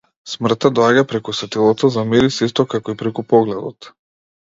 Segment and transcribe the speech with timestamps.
[0.29, 3.97] Смртта доаѓа преку сетилото за мирис исто како и преку погледот.